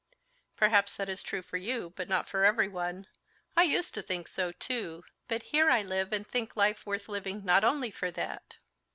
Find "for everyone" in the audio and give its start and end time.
2.27-3.05